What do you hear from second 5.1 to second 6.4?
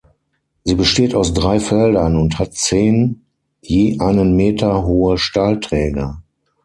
Stahlträger.